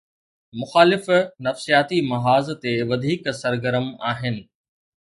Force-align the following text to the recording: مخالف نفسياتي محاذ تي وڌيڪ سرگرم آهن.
مخالف 0.59 1.05
نفسياتي 1.47 1.99
محاذ 2.11 2.45
تي 2.63 2.73
وڌيڪ 2.89 3.23
سرگرم 3.41 3.87
آهن. 4.11 4.35